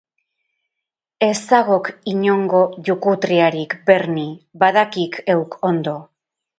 Ez 1.27 1.33
zagok 1.41 1.91
inongo 2.15 2.63
jukutriarik, 2.89 3.79
Bernie, 3.93 4.35
badakik 4.65 5.25
heuk 5.31 5.65
ondo. 5.75 5.99